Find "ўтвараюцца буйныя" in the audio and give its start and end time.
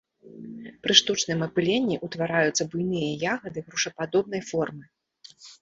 2.09-3.11